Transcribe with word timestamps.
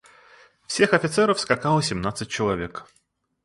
Всех 0.65 0.95
офицеров 0.95 1.39
скакало 1.39 1.83
семнадцать 1.83 2.27
человек. 2.29 2.87